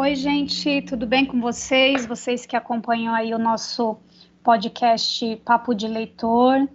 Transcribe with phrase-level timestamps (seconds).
[0.00, 2.06] Oi, gente, tudo bem com vocês?
[2.06, 3.98] Vocês que acompanham aí o nosso
[4.44, 6.68] podcast Papo de Leitor,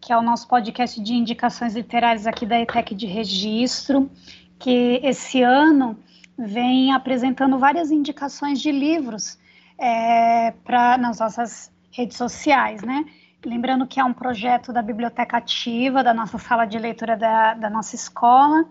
[0.00, 4.10] que é o nosso podcast de indicações literárias aqui da ETEC de Registro,
[4.58, 5.98] que esse ano
[6.38, 9.38] vem apresentando várias indicações de livros
[9.76, 13.04] é, para nas nossas redes sociais, né?
[13.44, 17.68] Lembrando que é um projeto da Biblioteca Ativa, da nossa sala de leitura da, da
[17.68, 18.64] nossa escola,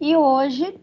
[0.00, 0.80] e hoje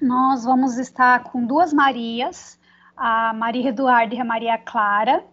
[0.00, 2.58] nós vamos estar com duas Marias,
[2.96, 5.24] a Maria Eduarda e a Maria Clara,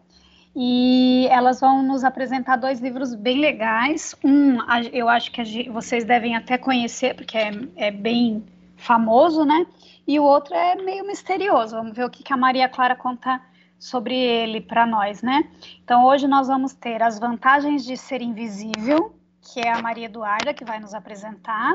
[0.56, 4.16] e elas vão nos apresentar dois livros bem legais.
[4.24, 4.58] Um,
[4.92, 8.44] eu acho que vocês devem até conhecer, porque é, é, bem
[8.78, 9.66] famoso, né?
[10.06, 11.76] E o outro é meio misterioso.
[11.76, 13.42] Vamos ver o que, que a Maria Clara conta
[13.80, 15.44] sobre ele para nós, né?
[15.84, 20.54] Então, hoje nós vamos ter as vantagens de ser invisível, que é a Maria Eduarda
[20.54, 21.74] que vai nos apresentar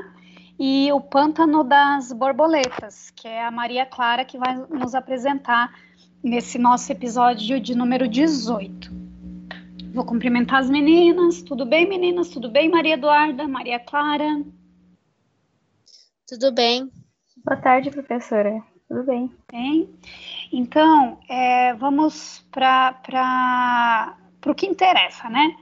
[0.58, 5.72] e o Pântano das Borboletas, que é a Maria Clara que vai nos apresentar
[6.22, 8.90] nesse nosso episódio de número 18.
[9.92, 11.42] Vou cumprimentar as meninas.
[11.42, 12.28] Tudo bem, meninas?
[12.28, 14.42] Tudo bem, Maria Eduarda, Maria Clara?
[16.26, 16.90] Tudo bem.
[17.44, 18.62] Boa tarde, professora.
[18.88, 19.30] Tudo bem.
[19.50, 19.88] Bem.
[20.52, 25.56] Então, é, vamos para o que interessa, né?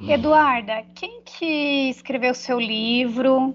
[0.00, 0.10] Hum.
[0.10, 3.54] Eduarda, quem que escreveu seu livro?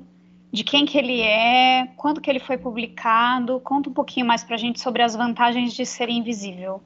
[0.51, 3.59] De quem que ele é, quando que ele foi publicado.
[3.59, 6.81] Conta um pouquinho mais para a gente sobre as vantagens de ser invisível.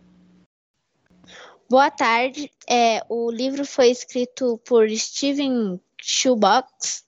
[1.70, 2.52] Boa tarde.
[2.70, 7.06] É, o livro foi escrito por Steven Shoebox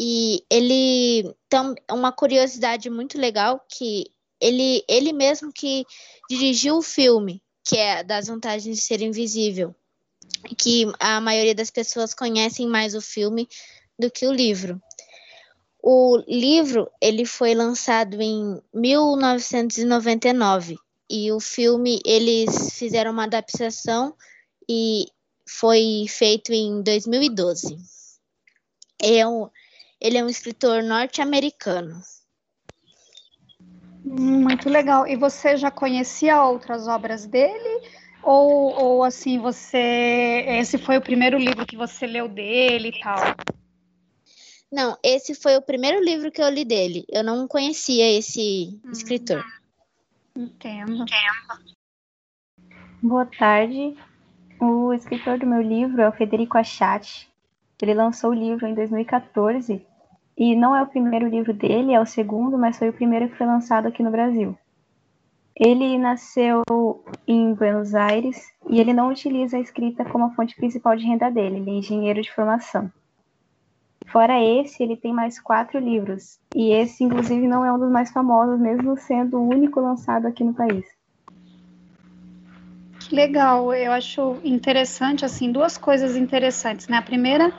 [0.00, 4.06] e ele tem uma curiosidade muito legal que
[4.40, 5.84] ele, ele mesmo que
[6.30, 9.74] dirigiu o filme, que é das vantagens de ser invisível,
[10.56, 13.48] que a maioria das pessoas conhecem mais o filme
[13.98, 14.80] do que o livro.
[15.82, 20.76] O livro ele foi lançado em 1999
[21.08, 24.14] e o filme eles fizeram uma adaptação
[24.68, 25.06] e
[25.48, 27.78] foi feito em 2012.
[29.00, 29.48] É um,
[30.00, 32.02] ele é um escritor norte-americano.
[34.04, 35.06] Muito legal.
[35.06, 37.88] E você já conhecia outras obras dele?
[38.22, 40.44] Ou, ou assim, você.
[40.46, 43.18] Esse foi o primeiro livro que você leu dele e tal?
[44.70, 47.04] Não, esse foi o primeiro livro que eu li dele.
[47.08, 49.42] Eu não conhecia esse hum, escritor.
[50.36, 51.06] Entendo.
[53.02, 53.96] Boa tarde.
[54.60, 57.28] O escritor do meu livro é o Federico Achati.
[57.80, 59.86] Ele lançou o livro em 2014
[60.36, 63.36] e não é o primeiro livro dele, é o segundo, mas foi o primeiro que
[63.36, 64.56] foi lançado aqui no Brasil.
[65.56, 66.62] Ele nasceu
[67.26, 71.30] em Buenos Aires e ele não utiliza a escrita como a fonte principal de renda
[71.30, 72.92] dele, ele é engenheiro de formação.
[74.10, 76.38] Fora esse, ele tem mais quatro livros.
[76.54, 80.42] E esse, inclusive, não é um dos mais famosos, mesmo sendo o único lançado aqui
[80.42, 80.86] no país.
[83.12, 86.98] Legal, eu acho interessante, assim, duas coisas interessantes, né?
[86.98, 87.52] A primeira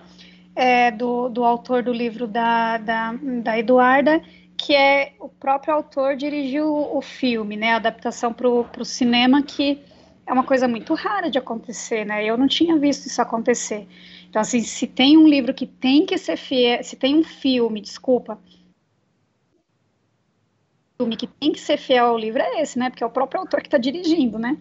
[0.56, 4.22] é do, do autor do livro da, da, da Eduarda,
[4.58, 7.74] que é o próprio autor dirigiu o filme, né?
[7.74, 9.80] A adaptação para o cinema, que
[10.28, 12.24] é uma coisa muito rara de acontecer, né?
[12.24, 13.88] Eu não tinha visto isso acontecer.
[14.30, 17.82] Então, assim, se tem um livro que tem que ser fiel, se tem um filme,
[17.82, 18.40] desculpa,
[21.00, 22.90] filme que tem que ser fiel ao livro é esse, né?
[22.90, 24.58] Porque é o próprio autor que está dirigindo, né?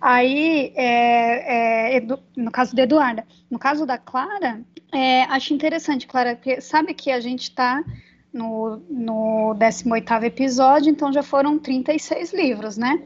[0.00, 2.06] Aí, é, é,
[2.36, 4.62] no caso da Eduarda, no caso da Clara,
[4.92, 7.84] é, acho interessante, Clara, porque sabe que a gente está
[8.32, 13.02] no, no 18º episódio, então já foram 36 livros, né?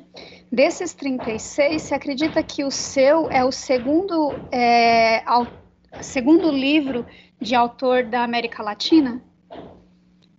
[0.51, 5.23] Desses 36, você acredita que o seu é o segundo é,
[6.03, 7.07] segundo livro
[7.41, 9.23] de autor da América Latina.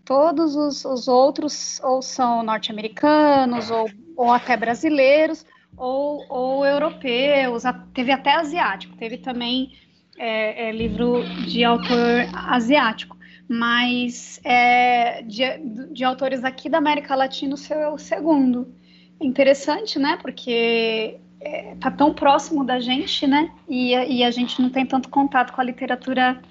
[0.03, 5.45] Todos os, os outros ou são norte-americanos ou, ou até brasileiros
[5.77, 9.73] ou, ou europeus, teve até asiático, teve também
[10.17, 13.17] é, é, livro de autor asiático,
[13.47, 15.43] mas é, de,
[15.91, 18.73] de autores aqui da América Latina, o seu é o segundo.
[19.19, 20.17] Interessante, né?
[20.21, 23.51] Porque é, tá tão próximo da gente, né?
[23.69, 26.41] E, e a gente não tem tanto contato com a literatura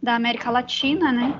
[0.00, 1.34] da América Latina, né?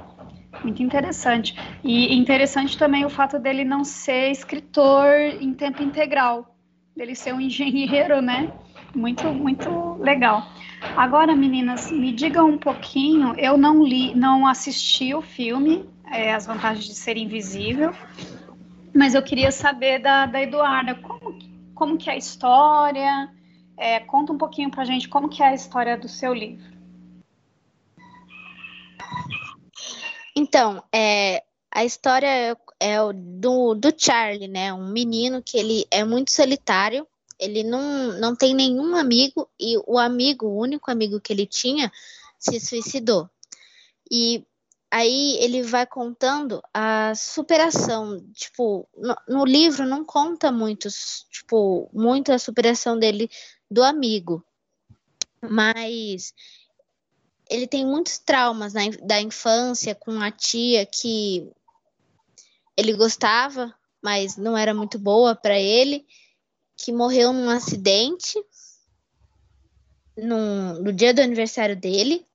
[0.64, 1.54] Muito interessante.
[1.84, 5.06] E interessante também o fato dele não ser escritor
[5.40, 6.56] em tempo integral,
[6.96, 8.52] dele ser um engenheiro, né?
[8.92, 10.48] Muito, muito legal.
[10.96, 13.34] Agora, meninas, me digam um pouquinho.
[13.38, 17.92] Eu não li, não assisti o filme, é, As Vantagens de Ser Invisível,
[18.94, 20.94] mas eu queria saber da, da Eduarda,
[21.76, 23.30] como, que é a história?
[23.76, 26.74] É, conta um pouquinho para a gente como que é a história do seu livro.
[30.34, 34.72] Então, é, a história é do, do Charlie, né?
[34.72, 37.06] Um menino que ele é muito solitário,
[37.38, 41.92] ele não, não tem nenhum amigo, e o amigo, o único amigo que ele tinha,
[42.38, 43.28] se suicidou.
[44.10, 44.44] E
[44.96, 50.88] aí ele vai contando a superação, tipo, no, no, livro não conta muito,
[51.30, 53.30] tipo, muito a superação dele
[53.70, 54.42] do amigo,
[55.42, 56.32] mas
[57.50, 61.46] ele tem muitos traumas na, da infância com a tia que
[62.74, 66.06] ele gostava, mas não era muito boa para ele,
[66.74, 68.42] que morreu num acidente
[70.16, 72.25] no, no dia do aniversário dele.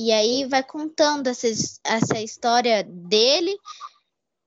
[0.00, 1.48] E aí vai contando essa,
[1.82, 3.58] essa história dele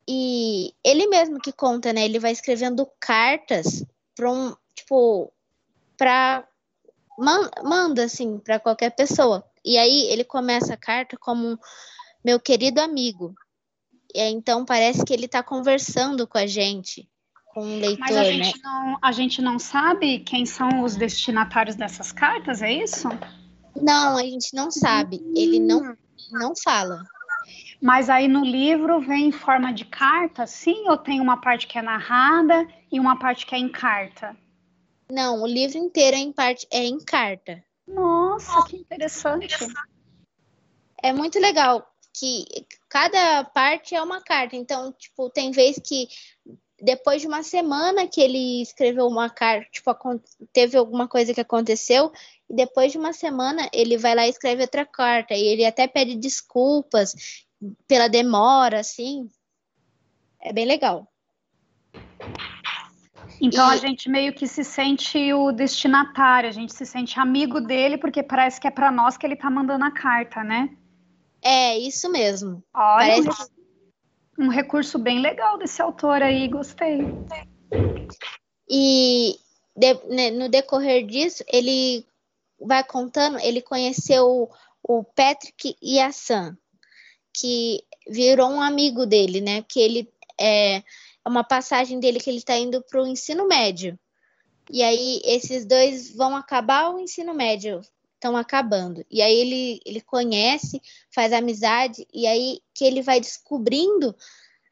[0.08, 2.06] e ele mesmo que conta, né?
[2.06, 3.84] Ele vai escrevendo cartas
[4.16, 5.30] para um, tipo,
[5.98, 6.48] para
[7.20, 9.46] man, manda assim para qualquer pessoa.
[9.66, 11.60] E aí ele começa a carta como
[12.24, 13.36] meu querido amigo.
[14.16, 17.10] E então parece que ele está conversando com a gente,
[17.48, 18.32] com o leitor, Mas a né?
[18.32, 23.10] gente, não, a gente não sabe quem são os destinatários dessas cartas, é isso?
[23.82, 25.22] Não, a gente não sabe.
[25.36, 25.96] Ele não,
[26.32, 27.04] não fala.
[27.82, 30.88] Mas aí no livro vem em forma de carta, sim?
[30.88, 34.38] Ou tem uma parte que é narrada e uma parte que é em carta?
[35.12, 37.64] Não, o livro inteiro é em, parte, é em carta.
[37.88, 39.58] Nossa, que interessante.
[41.04, 42.46] É muito legal que
[42.88, 44.56] cada parte é uma carta.
[44.56, 46.08] Então, tipo, tem vez que
[46.82, 49.92] depois de uma semana que ele escreveu uma carta, tipo,
[50.52, 52.12] teve alguma coisa que aconteceu,
[52.52, 55.88] e depois de uma semana ele vai lá e escreve outra carta, e ele até
[55.88, 57.16] pede desculpas
[57.88, 59.30] pela demora, assim.
[60.42, 61.08] É bem legal.
[63.40, 63.74] Então e...
[63.74, 68.22] a gente meio que se sente o destinatário, a gente se sente amigo dele, porque
[68.22, 70.70] parece que é para nós que ele tá mandando a carta, né?
[71.42, 72.62] É, isso mesmo.
[72.74, 73.52] Olha, Parece
[74.38, 77.00] um recurso bem legal desse autor aí, gostei.
[78.70, 79.40] E
[79.76, 82.06] de, né, no decorrer disso, ele
[82.62, 84.50] vai contando, ele conheceu
[84.84, 86.58] o Patrick e a Sam,
[87.34, 89.64] que virou um amigo dele, né?
[89.64, 90.84] Que ele é, é
[91.26, 93.98] uma passagem dele que ele está indo para o ensino médio.
[94.70, 97.82] E aí esses dois vão acabar o ensino médio,
[98.16, 99.06] estão acabando.
[99.10, 100.82] E aí ele, ele conhece,
[101.14, 104.16] faz amizade, e aí que ele vai descobrindo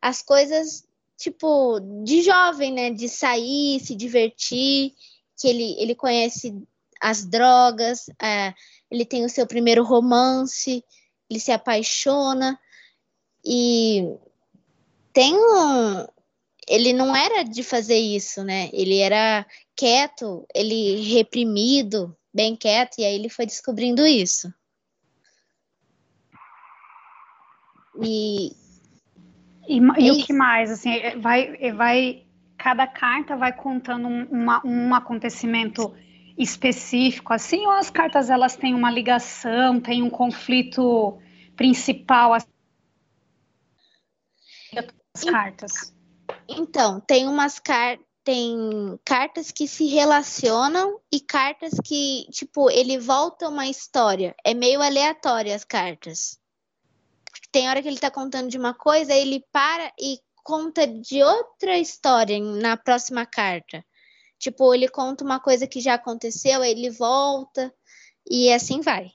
[0.01, 0.85] as coisas,
[1.17, 2.89] tipo, de jovem, né?
[2.91, 4.93] De sair, se divertir,
[5.37, 6.55] que ele, ele conhece
[6.99, 8.53] as drogas, é,
[8.91, 10.83] ele tem o seu primeiro romance,
[11.29, 12.59] ele se apaixona
[13.45, 14.03] e
[15.13, 16.05] tem um.
[16.67, 18.69] Ele não era de fazer isso, né?
[18.73, 24.53] Ele era quieto, ele reprimido, bem quieto, e aí ele foi descobrindo isso.
[28.01, 28.51] E,
[29.67, 30.71] e, e o que mais?
[30.71, 32.23] Assim, é, vai, é, vai,
[32.57, 35.93] cada carta vai contando um, uma, um acontecimento
[36.39, 41.19] específico, assim, ou as cartas elas têm uma ligação, têm um conflito
[41.55, 42.33] principal?
[42.33, 42.47] Assim,
[45.13, 45.93] as cartas.
[46.47, 53.49] Então, tem umas cartas tem cartas que se relacionam e cartas que, tipo, ele volta
[53.49, 54.35] uma história.
[54.45, 56.39] É meio aleatório as cartas.
[57.51, 61.79] Tem hora que ele tá contando de uma coisa, ele para e conta de outra
[61.79, 63.83] história na próxima carta.
[64.39, 67.73] Tipo, ele conta uma coisa que já aconteceu, ele volta
[68.29, 69.11] e assim vai.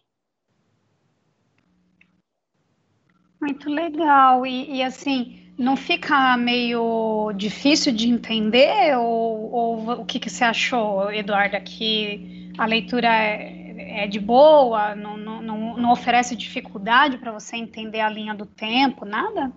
[3.40, 4.46] Muito legal.
[4.46, 8.96] E, e assim, não fica meio difícil de entender?
[8.98, 11.58] Ou, ou o que, que você achou, Eduardo?
[11.62, 17.56] Que a leitura é, é de boa, não, não, não, não oferece dificuldade para você
[17.56, 19.50] entender a linha do tempo, nada?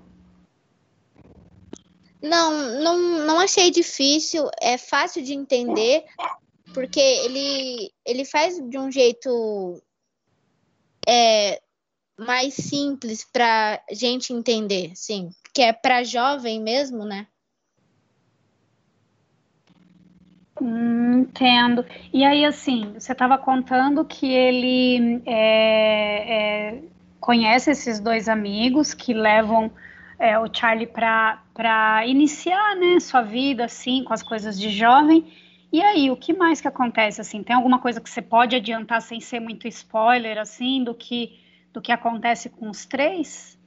[2.22, 6.04] Não, não, não achei difícil, é fácil de entender,
[6.74, 9.82] porque ele, ele faz de um jeito
[11.08, 11.62] é,
[12.18, 17.26] mais simples para gente entender, sim que é para jovem mesmo, né?
[20.62, 21.84] Hum, entendo.
[22.14, 26.84] E aí, assim, você estava contando que ele é, é,
[27.20, 29.72] conhece esses dois amigos que levam
[30.20, 31.42] é, o Charlie para
[32.06, 35.32] iniciar, né, sua vida, assim, com as coisas de jovem.
[35.72, 37.44] E aí, o que mais que acontece, assim?
[37.44, 41.40] Tem alguma coisa que você pode adiantar sem ser muito spoiler, assim, do que,
[41.74, 43.58] do que acontece com os três?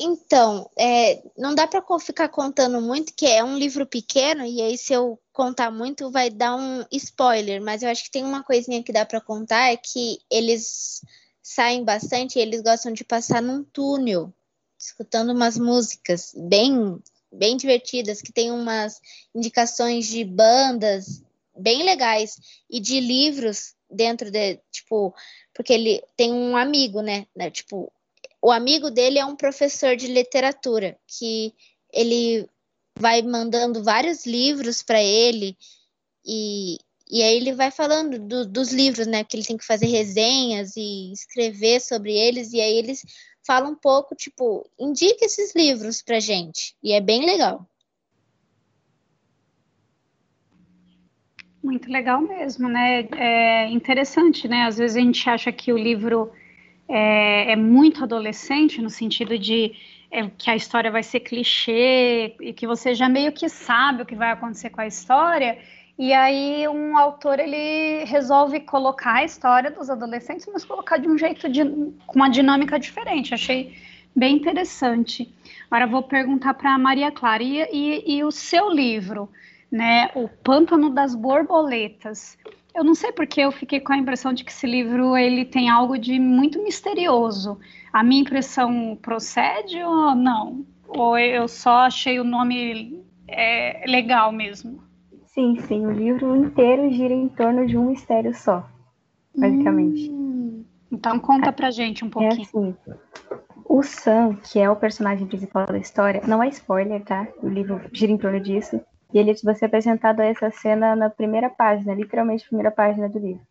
[0.00, 4.78] Então, é, não dá para ficar contando muito, que é um livro pequeno, e aí
[4.78, 8.82] se eu contar muito vai dar um spoiler, mas eu acho que tem uma coisinha
[8.82, 11.02] que dá para contar, é que eles
[11.50, 14.32] saem bastante e eles gostam de passar num túnel,
[14.78, 16.96] escutando umas músicas bem,
[17.32, 19.00] bem divertidas, que tem umas
[19.34, 21.24] indicações de bandas
[21.56, 22.38] bem legais
[22.70, 25.12] e de livros dentro de, tipo,
[25.52, 27.26] porque ele tem um amigo, né?
[27.34, 27.92] né tipo,
[28.40, 31.52] o amigo dele é um professor de literatura que
[31.92, 32.48] ele
[32.96, 35.58] vai mandando vários livros para ele
[36.24, 36.78] e,
[37.10, 39.24] e aí ele vai falando do, dos livros, né?
[39.24, 43.02] Que ele tem que fazer resenhas e escrever sobre eles e aí eles
[43.44, 47.66] falam um pouco, tipo, indica esses livros pra gente e é bem legal.
[51.62, 53.08] Muito legal mesmo, né?
[53.16, 54.62] É interessante, né?
[54.62, 56.32] Às vezes a gente acha que o livro
[56.88, 59.72] é, é muito adolescente, no sentido de
[60.10, 64.06] é, que a história vai ser clichê e que você já meio que sabe o
[64.06, 65.58] que vai acontecer com a história.
[66.00, 71.18] E aí um autor ele resolve colocar a história dos adolescentes, mas colocar de um
[71.18, 73.34] jeito de, com uma dinâmica diferente.
[73.34, 73.76] Achei
[74.16, 75.30] bem interessante.
[75.70, 79.28] Agora vou perguntar para a Maria Clara e, e, e o seu livro
[79.70, 82.38] né, O Pântano das Borboletas.
[82.74, 85.68] Eu não sei porque eu fiquei com a impressão de que esse livro ele tem
[85.68, 87.60] algo de muito misterioso.
[87.92, 90.64] A minha impressão procede ou não?
[90.88, 94.88] Ou eu só achei o nome é, legal mesmo?
[95.32, 95.86] Sim, sim.
[95.86, 98.68] O livro inteiro gira em torno de um mistério só,
[99.36, 100.10] basicamente.
[100.10, 102.40] Hum, então conta pra gente um é pouquinho.
[102.40, 102.76] É assim,
[103.64, 107.28] o Sam, que é o personagem principal da história, não é spoiler, tá?
[107.40, 108.80] O livro gira em torno disso.
[109.12, 113.18] E ele vai ser apresentado a essa cena na primeira página, literalmente primeira página do
[113.18, 113.42] livro.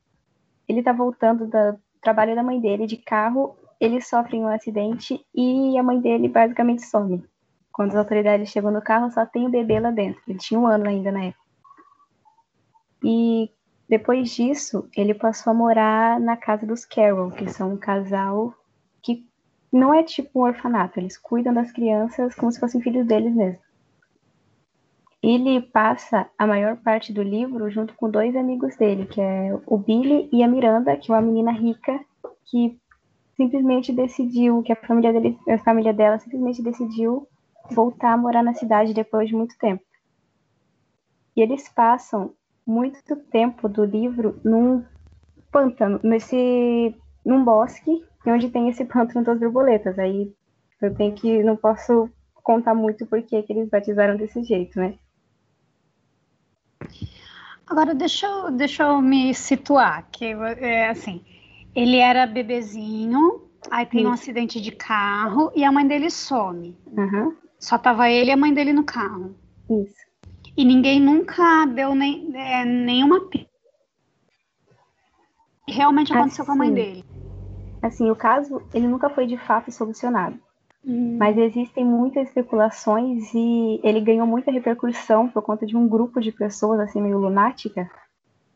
[0.68, 5.78] Ele tá voltando do trabalho da mãe dele de carro, ele sofre um acidente e
[5.78, 7.24] a mãe dele basicamente some.
[7.72, 10.22] Quando as autoridades chegam no carro, só tem o bebê lá dentro.
[10.28, 11.39] Ele tinha um ano ainda na época.
[13.04, 13.50] E
[13.88, 18.54] depois disso, ele passou a morar na casa dos Carroll, que são um casal
[19.02, 19.26] que
[19.72, 23.62] não é tipo um orfanato, eles cuidam das crianças como se fossem filhos deles mesmo
[25.22, 29.78] ele passa a maior parte do livro junto com dois amigos dele, que é o
[29.78, 32.00] Billy e a Miranda, que é uma menina rica
[32.46, 32.80] que
[33.36, 37.28] simplesmente decidiu, que a família dele, a família dela simplesmente decidiu
[37.70, 39.84] voltar a morar na cidade depois de muito tempo.
[41.36, 42.34] E eles passam
[42.70, 44.86] muito tempo do livro num
[45.52, 46.96] pântano, nesse
[47.26, 49.98] num bosque onde tem esse pântano das borboletas.
[49.98, 50.32] Aí
[50.80, 52.08] eu tenho que não posso
[52.44, 54.96] contar muito porque que eles batizaram desse jeito, né?
[57.66, 61.24] Agora, deixa eu, deixa eu me situar, que é assim,
[61.76, 64.10] ele era bebezinho, aí tem Isso.
[64.10, 66.78] um acidente de carro e a mãe dele some.
[66.88, 67.36] Uhum.
[67.60, 69.36] Só tava ele e a mãe dele no carro.
[69.70, 70.09] Isso.
[70.60, 73.22] E ninguém nunca deu nem, é, nenhuma
[75.66, 77.06] realmente aconteceu assim, com a mãe assim, dele.
[77.82, 80.38] Assim, o caso, ele nunca foi de fato solucionado.
[80.86, 81.16] Hum.
[81.18, 86.34] Mas existem muitas especulações e ele ganhou muita repercussão por conta de um grupo de
[86.34, 87.90] pessoas, assim, meio lunática,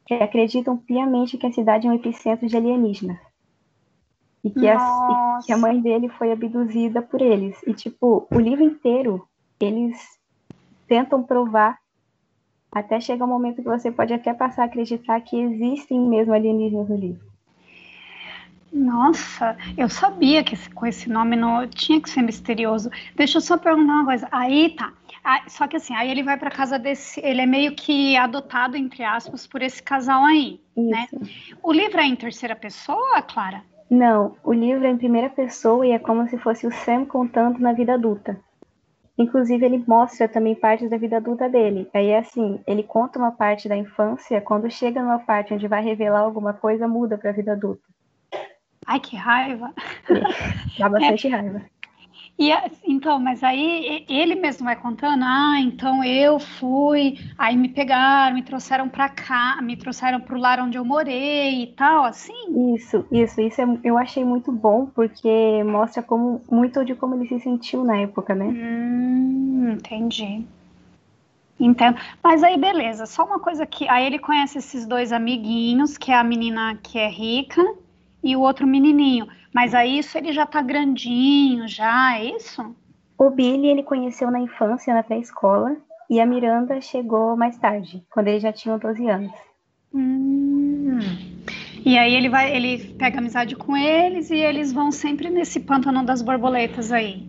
[0.05, 3.17] que acreditam piamente que a cidade é um epicentro de alienígenas.
[4.43, 7.55] E que, a, e que a mãe dele foi abduzida por eles.
[7.65, 9.25] E, tipo, o livro inteiro,
[9.57, 9.97] eles
[10.85, 11.81] tentam provar
[12.73, 16.89] até chegar um momento que você pode até passar a acreditar que existem mesmo alienígenas
[16.89, 17.33] no livro.
[18.71, 22.89] Nossa, eu sabia que esse, com esse nome não tinha que ser misterioso.
[23.15, 24.27] Deixa eu só perguntar uma coisa.
[24.31, 24.91] Aí tá.
[25.23, 28.75] Ah, só que assim, aí ele vai para casa desse, ele é meio que adotado
[28.75, 31.05] entre aspas por esse casal aí, né?
[31.05, 31.19] Isso.
[31.19, 31.29] né?
[31.61, 33.63] O livro é em terceira pessoa, Clara?
[33.89, 37.59] Não, o livro é em primeira pessoa e é como se fosse o Sam contando
[37.59, 38.37] na vida adulta.
[39.17, 41.87] Inclusive, ele mostra também partes da vida adulta dele.
[41.93, 45.83] Aí é assim, ele conta uma parte da infância, quando chega numa parte onde vai
[45.83, 47.83] revelar alguma coisa, muda para a vida adulta.
[48.85, 49.73] Ai, que raiva.
[50.77, 51.29] Dá bastante é.
[51.29, 51.61] raiva.
[52.37, 52.51] E
[52.85, 58.41] então, mas aí ele mesmo vai contando, ah, então eu fui, aí me pegaram, me
[58.41, 62.73] trouxeram para cá, me trouxeram para o lar onde eu morei e tal, assim.
[62.75, 67.27] Isso, isso, isso é, eu achei muito bom porque mostra como muito de como ele
[67.27, 68.45] se sentiu na época, né?
[68.45, 70.43] Hum, entendi.
[71.59, 71.97] Entendo.
[72.21, 73.05] Mas aí, beleza.
[73.05, 76.97] Só uma coisa que aí ele conhece esses dois amiguinhos, que é a menina que
[76.97, 77.63] é rica
[78.23, 79.27] e o outro menininho.
[79.53, 82.75] Mas aí isso ele já tá grandinho, já, é isso?
[83.17, 85.77] O Billy ele conheceu na infância, na pré-escola,
[86.09, 89.31] e a Miranda chegou mais tarde, quando ele já tinha 12 anos.
[89.93, 90.99] Hum.
[91.85, 96.03] E aí ele vai, ele pega amizade com eles e eles vão sempre nesse pântano
[96.03, 97.27] das borboletas aí.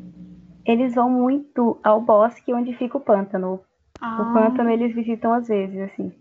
[0.64, 3.60] Eles vão muito ao bosque onde fica o pântano.
[4.00, 4.22] Ah.
[4.22, 6.12] O pântano eles visitam às vezes, assim.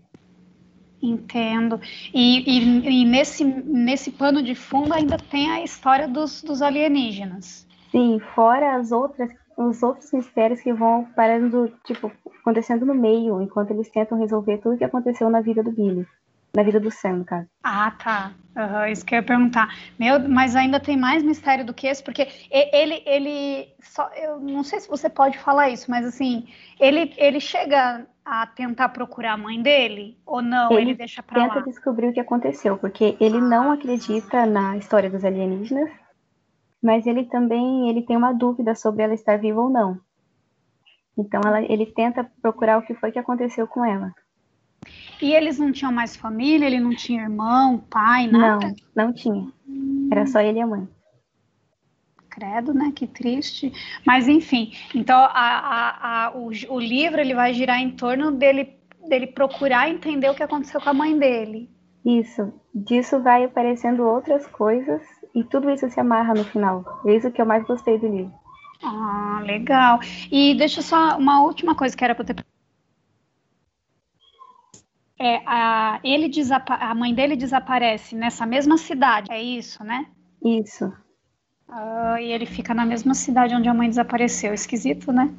[1.03, 1.81] Entendo.
[2.13, 7.67] E, e, e, nesse, nesse pano de fundo ainda tem a história dos, dos alienígenas.
[7.91, 13.72] Sim, fora as outras, os outros mistérios que vão parando, tipo, acontecendo no meio, enquanto
[13.72, 16.07] eles tentam resolver tudo que aconteceu na vida do Billy.
[16.55, 17.48] Na vida do Sam, no caso.
[17.63, 18.31] Ah, tá.
[18.55, 19.75] Uhum, isso que eu ia perguntar.
[20.00, 24.63] Meu, mas ainda tem mais mistério do que esse, porque ele, ele só, eu não
[24.63, 26.48] sei se você pode falar isso, mas assim,
[26.79, 30.72] ele, ele chega a tentar procurar a mãe dele ou não?
[30.72, 31.53] Ele, ele deixa para lá.
[31.55, 35.89] Tenta descobrir o que aconteceu, porque ele não acredita na história dos alienígenas,
[36.81, 40.00] mas ele também ele tem uma dúvida sobre ela estar viva ou não.
[41.17, 44.13] Então ela, ele tenta procurar o que foi que aconteceu com ela.
[45.22, 46.65] E eles não tinham mais família?
[46.65, 48.74] Ele não tinha irmão, pai, nada?
[48.96, 49.48] Não, não tinha.
[50.12, 50.88] Era só ele e a mãe.
[52.29, 52.91] Credo, né?
[52.96, 53.72] Que triste.
[54.05, 58.75] Mas enfim, então a, a, a, o, o, livro ele vai girar em torno dele,
[59.08, 61.70] dele procurar entender o que aconteceu com a mãe dele.
[62.03, 62.51] Isso.
[62.74, 65.01] Disso vai aparecendo outras coisas
[65.34, 67.01] e tudo isso se amarra no final.
[67.05, 68.34] É isso que eu mais gostei do livro.
[68.84, 70.00] Ah, legal.
[70.32, 72.36] E deixa só uma última coisa que era para ter
[75.24, 76.30] é, a, ele
[76.68, 80.06] a mãe dele desaparece nessa mesma cidade, é isso, né?
[80.44, 80.86] Isso.
[81.70, 84.53] Uh, e ele fica na mesma cidade onde a mãe desapareceu.
[84.53, 85.34] Esquisito, né?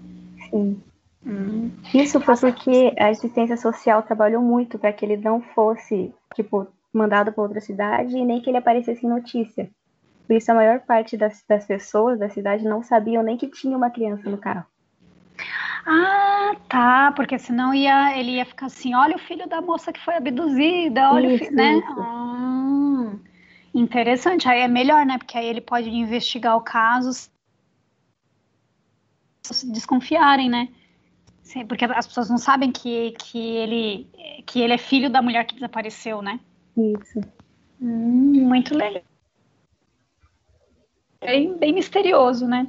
[0.51, 0.83] Sim.
[1.27, 1.71] Hum.
[1.95, 7.33] Isso foi porque a assistência social trabalhou muito para que ele não fosse, tipo, mandado
[7.33, 9.71] para outra cidade e nem que ele aparecesse em notícia.
[10.27, 13.77] Por isso, a maior parte das, das pessoas da cidade não sabiam nem que tinha
[13.77, 14.65] uma criança no carro.
[15.87, 20.01] Ah, tá, porque senão ia, ele ia ficar assim, olha o filho da moça que
[20.01, 21.83] foi abduzida, olha isso, o filho, né?
[21.99, 23.13] Ah,
[23.75, 25.19] interessante, aí é melhor, né?
[25.19, 27.31] Porque aí ele pode investigar o caso
[29.53, 30.69] se desconfiarem, né?
[31.69, 34.09] Porque as pessoas não sabem que, que, ele,
[34.47, 36.41] que ele é filho da mulher que desapareceu, né?
[36.77, 37.21] Isso.
[37.81, 39.03] Hum, muito legal.
[41.21, 42.67] Bem, bem misterioso, né?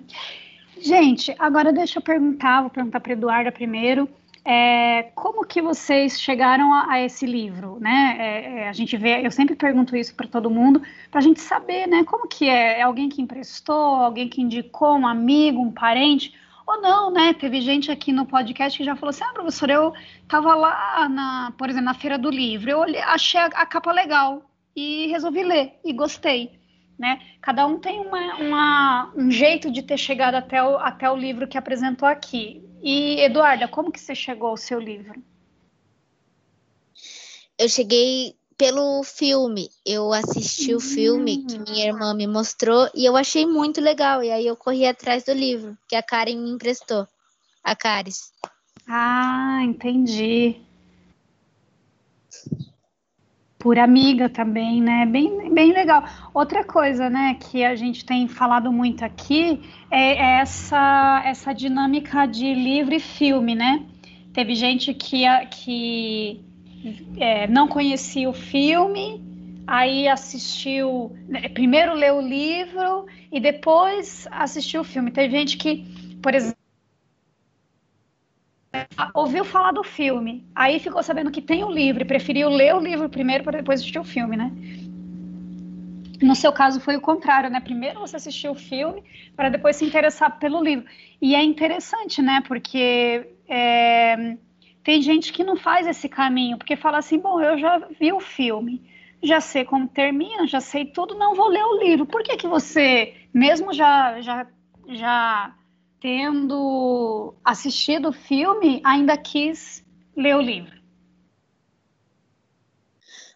[0.85, 4.07] Gente, agora deixa eu perguntar, vou perguntar para Eduarda primeiro.
[4.45, 8.15] É, como que vocês chegaram a, a esse livro, né?
[8.19, 11.41] É, é, a gente vê, eu sempre pergunto isso para todo mundo, para a gente
[11.41, 12.03] saber, né?
[12.03, 12.81] Como que é?
[12.81, 16.35] É alguém que emprestou, alguém que indicou, um amigo, um parente?
[16.67, 17.33] Ou não, né?
[17.33, 21.51] Teve gente aqui no podcast que já falou assim: ah, professor, eu estava lá, na,
[21.57, 24.43] por exemplo, na Feira do Livro, eu achei a, a capa legal
[24.75, 26.63] e resolvi ler e gostei
[26.97, 27.19] né?
[27.41, 31.47] Cada um tem uma, uma, um jeito de ter chegado até o, até o livro
[31.47, 32.63] que apresentou aqui.
[32.81, 35.21] E, Eduarda, como que você chegou ao seu livro?
[37.57, 39.69] Eu cheguei pelo filme.
[39.85, 44.23] Eu assisti o filme que minha irmã me mostrou e eu achei muito legal.
[44.23, 47.07] E aí eu corri atrás do livro que a Karen me emprestou.
[47.63, 48.31] A Caris.
[48.87, 50.61] Ah, entendi
[53.65, 55.07] por amiga também, né?
[55.07, 56.03] Bem, bem legal.
[56.31, 62.53] Outra coisa, né, que a gente tem falado muito aqui é essa, essa dinâmica de
[62.53, 63.83] livro e filme, né?
[64.31, 66.45] Teve gente que, que
[67.17, 69.23] é, não conhecia o filme,
[69.65, 75.09] aí assistiu, né, primeiro leu o livro e depois assistiu o filme.
[75.09, 75.87] Teve gente que,
[76.21, 76.64] por exemplo,
[79.13, 82.79] ouviu falar do filme, aí ficou sabendo que tem o livro e preferiu ler o
[82.79, 84.51] livro primeiro para depois assistir o filme, né?
[86.21, 87.59] No seu caso foi o contrário, né?
[87.59, 89.03] Primeiro você assistiu o filme
[89.35, 90.85] para depois se interessar pelo livro.
[91.21, 92.41] E é interessante, né?
[92.47, 94.37] Porque é,
[94.83, 98.19] tem gente que não faz esse caminho, porque fala assim: bom, eu já vi o
[98.19, 98.81] filme,
[99.21, 102.05] já sei como termina, já sei tudo, não vou ler o livro.
[102.05, 104.47] Por que, que você, mesmo já, já,
[104.87, 105.53] já
[106.05, 109.83] tendo assistido o filme, ainda quis
[110.15, 110.79] ler o livro?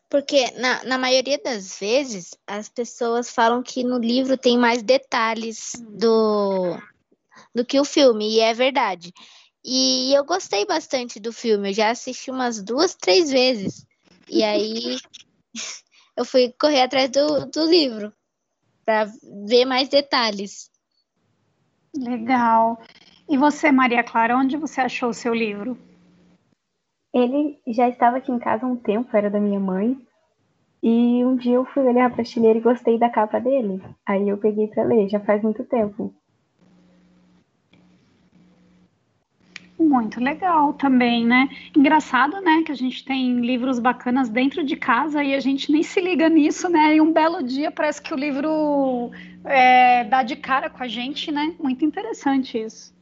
[0.07, 5.71] Porque na, na maioria das vezes as pessoas falam que no livro tem mais detalhes
[5.97, 6.77] do,
[7.55, 9.11] do que o filme, e é verdade.
[9.65, 13.83] E eu gostei bastante do filme, eu já assisti umas duas, três vezes.
[14.29, 14.99] E aí
[16.15, 18.13] eu fui correr atrás do, do livro
[18.85, 19.11] para
[19.47, 20.69] ver mais detalhes.
[21.99, 22.79] Legal.
[23.27, 25.77] E você, Maria Clara, onde você achou o seu livro?
[27.13, 29.99] Ele já estava aqui em casa há um tempo, era da minha mãe.
[30.81, 33.81] E um dia eu fui olhar a prateleira e gostei da capa dele.
[34.05, 36.13] Aí eu peguei para ler, já faz muito tempo.
[39.89, 41.49] Muito legal também, né?
[41.75, 42.61] Engraçado, né?
[42.63, 46.29] Que a gente tem livros bacanas dentro de casa e a gente nem se liga
[46.29, 46.95] nisso, né?
[46.95, 49.09] E um belo dia parece que o livro
[49.43, 51.55] é, dá de cara com a gente, né?
[51.59, 52.93] Muito interessante isso.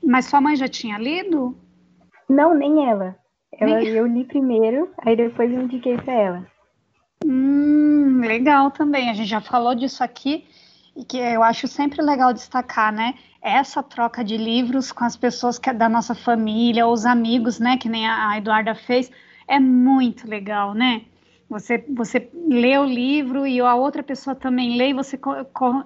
[0.00, 1.58] Mas sua mãe já tinha lido?
[2.28, 3.16] Não, nem ela.
[3.58, 6.46] Ela eu li primeiro, aí depois eu indiquei para ela.
[7.26, 9.10] Hum, legal também.
[9.10, 10.46] A gente já falou disso aqui
[11.00, 13.14] e que eu acho sempre legal destacar, né?
[13.40, 17.78] Essa troca de livros com as pessoas que é da nossa família, os amigos, né?
[17.78, 19.10] Que nem a Eduarda fez,
[19.48, 21.02] é muito legal, né?
[21.48, 25.18] Você, você lê o livro e a outra pessoa também lê e você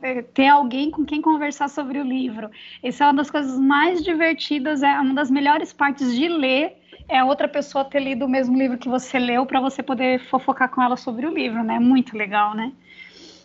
[0.02, 2.50] é, ter alguém com quem conversar sobre o livro.
[2.82, 6.76] Essa é uma das coisas mais divertidas, é uma das melhores partes de ler,
[7.08, 10.68] é outra pessoa ter lido o mesmo livro que você leu para você poder fofocar
[10.68, 11.78] com ela sobre o livro, né?
[11.78, 12.72] Muito legal, né?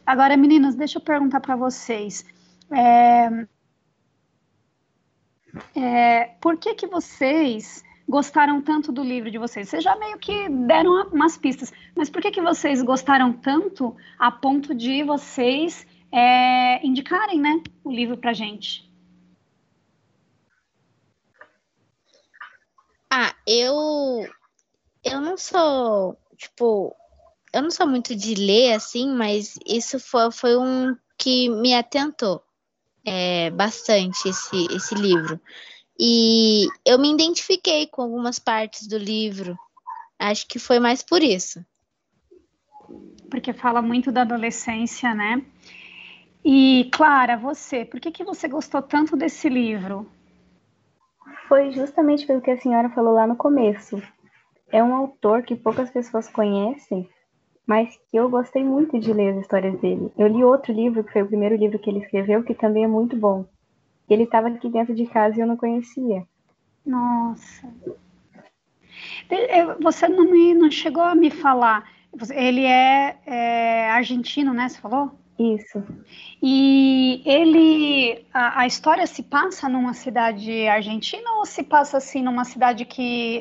[0.10, 2.26] Agora, meninas, deixa eu perguntar para vocês.
[2.72, 3.30] É,
[5.80, 9.70] é, por que que vocês gostaram tanto do livro de vocês?
[9.70, 14.32] Vocês já meio que deram umas pistas, mas por que, que vocês gostaram tanto a
[14.32, 18.92] ponto de vocês é, indicarem né, o livro para gente?
[23.12, 24.28] Ah, eu
[25.04, 26.96] eu não sou tipo
[27.54, 32.42] eu não sou muito de ler assim, mas isso foi, foi um que me atentou
[33.06, 35.40] é, bastante esse, esse livro.
[36.00, 39.58] E eu me identifiquei com algumas partes do livro.
[40.18, 41.66] Acho que foi mais por isso.
[43.30, 45.44] Porque fala muito da adolescência, né?
[46.44, 50.10] E Clara, você, por que, que você gostou tanto desse livro?
[51.48, 54.02] Foi justamente pelo que a senhora falou lá no começo.
[54.72, 57.10] É um autor que poucas pessoas conhecem,
[57.70, 60.12] mas que eu gostei muito de ler as histórias dele.
[60.18, 62.88] Eu li outro livro, que foi o primeiro livro que ele escreveu, que também é
[62.88, 63.46] muito bom,
[64.10, 66.26] ele estava aqui dentro de casa e eu não conhecia.
[66.84, 67.72] Nossa.
[69.82, 71.88] Você não, me, não chegou a me falar.
[72.32, 74.68] Ele é, é argentino, né?
[74.68, 75.12] Você falou?
[75.38, 75.84] Isso.
[76.42, 78.26] E ele.
[78.34, 83.38] A, a, história se passa numa cidade argentina ou se passa assim numa cidade que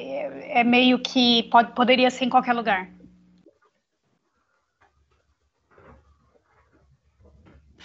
[0.50, 2.97] é meio que pode, poderia ser em qualquer lugar?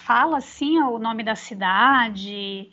[0.06, 2.70] Fala assim o nome da cidade,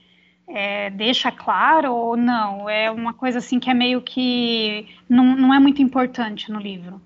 [0.46, 2.68] é, deixa claro ou não?
[2.68, 7.00] É uma coisa assim que é meio que não, não é muito importante no livro.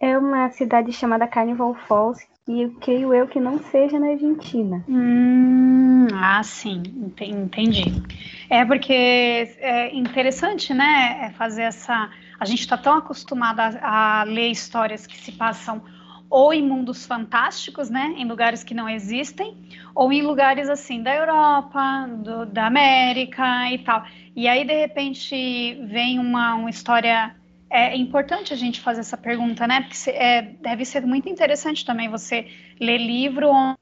[0.00, 4.82] É uma cidade chamada Carnival Falls, e creio eu que não seja na Argentina.
[4.88, 6.82] Hum, ah, sim,
[7.20, 8.02] entendi.
[8.48, 12.10] É porque é interessante, né, é fazer essa...
[12.38, 15.82] A gente está tão acostumado a, a ler histórias que se passam
[16.30, 19.56] ou em mundos fantásticos, né, em lugares que não existem,
[19.94, 24.04] ou em lugares assim da Europa, do, da América e tal.
[24.36, 27.34] E aí de repente vem uma, uma história
[27.72, 29.82] é importante a gente fazer essa pergunta, né?
[29.82, 32.48] Porque é, deve ser muito interessante também você
[32.80, 33.78] ler livro onde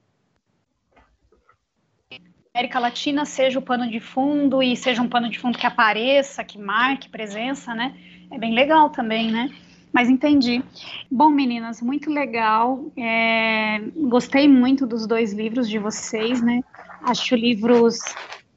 [2.53, 6.43] América Latina seja o pano de fundo e seja um pano de fundo que apareça,
[6.43, 7.95] que marque presença, né?
[8.31, 9.49] É bem legal também, né?
[9.91, 10.63] Mas entendi.
[11.09, 12.91] Bom, meninas, muito legal.
[12.95, 16.61] É, gostei muito dos dois livros de vocês, né?
[17.01, 17.99] Acho livros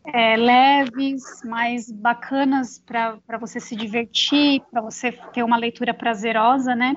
[0.05, 6.95] é, leves, mais bacanas para você se divertir, para você ter uma leitura prazerosa, né?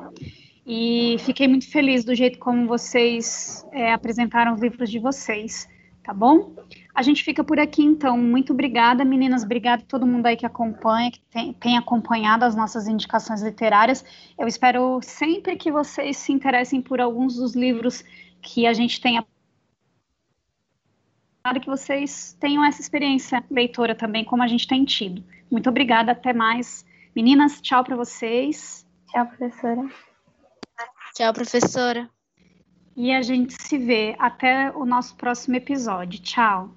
[0.66, 5.70] E fiquei muito feliz do jeito como vocês é, apresentaram os livros de vocês,
[6.04, 6.56] tá bom?
[6.96, 8.18] A gente fica por aqui, então.
[8.18, 9.44] Muito obrigada, meninas.
[9.44, 14.06] Obrigada a todo mundo aí que acompanha, que tem, tem, acompanhado as nossas indicações literárias.
[14.40, 18.02] Eu espero sempre que vocês se interessem por alguns dos livros
[18.42, 19.26] que a gente tenha
[21.62, 25.24] que vocês tenham essa experiência leitora também, como a gente tem tido.
[25.52, 26.84] Muito obrigada, até mais.
[27.16, 28.86] Meninas, tchau para vocês.
[29.12, 29.90] Tchau, professora.
[31.14, 32.10] Tchau, professora.
[32.96, 36.20] E a gente se vê até o nosso próximo episódio.
[36.22, 36.74] Tchau.